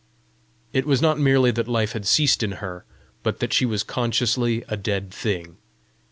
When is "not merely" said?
0.99-1.51